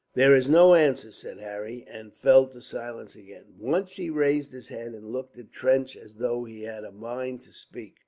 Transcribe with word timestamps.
"There 0.15 0.33
is 0.33 0.49
no 0.49 0.73
answer," 0.73 1.11
said 1.11 1.37
Harry, 1.37 1.85
and 1.87 2.11
fell 2.17 2.47
to 2.47 2.59
silence 2.61 3.13
again. 3.13 3.53
Once 3.59 3.91
he 3.93 4.09
raised 4.09 4.51
his 4.51 4.69
head 4.69 4.95
and 4.95 5.05
looked 5.11 5.37
at 5.37 5.51
Trench 5.53 5.95
as 5.95 6.15
though 6.15 6.43
he 6.43 6.63
had 6.63 6.83
a 6.83 6.91
mind 6.91 7.41
to 7.43 7.53
speak. 7.53 7.97